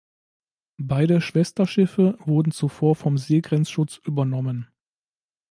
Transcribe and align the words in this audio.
Beide 0.81 1.21
Schwesterschiffe 1.21 2.17
wurden 2.25 2.51
zuvor 2.51 2.95
vom 2.95 3.19
Seegrenzschutz 3.19 3.97
übernommen. 3.97 4.67